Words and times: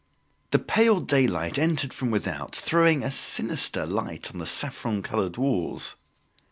The 0.49 0.57
pale 0.57 0.99
daylight 0.99 1.59
entered 1.59 1.93
from 1.93 2.09
without, 2.09 2.55
throwing 2.55 3.03
a 3.03 3.11
sinister 3.11 3.85
light 3.85 4.31
on 4.31 4.39
the 4.39 4.47
saffron 4.47 5.03
coloured 5.03 5.37
walls. 5.37 5.95